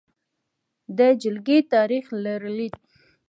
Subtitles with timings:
[0.97, 2.75] د جلکې تاریخې لرلید: